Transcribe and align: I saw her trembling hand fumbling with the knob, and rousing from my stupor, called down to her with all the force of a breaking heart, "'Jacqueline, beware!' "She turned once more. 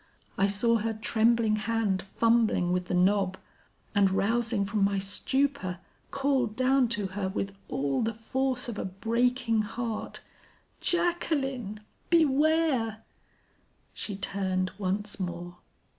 I 0.35 0.47
saw 0.47 0.77
her 0.77 0.95
trembling 0.95 1.57
hand 1.57 2.01
fumbling 2.01 2.71
with 2.71 2.85
the 2.85 2.95
knob, 2.95 3.37
and 3.93 4.09
rousing 4.09 4.65
from 4.65 4.83
my 4.83 4.97
stupor, 4.97 5.77
called 6.09 6.55
down 6.55 6.87
to 6.87 7.05
her 7.09 7.29
with 7.29 7.53
all 7.67 8.01
the 8.01 8.11
force 8.11 8.67
of 8.67 8.79
a 8.79 8.85
breaking 8.85 9.61
heart, 9.61 10.21
"'Jacqueline, 10.79 11.81
beware!' 12.09 13.03
"She 13.93 14.15
turned 14.15 14.71
once 14.79 15.19
more. 15.19 15.57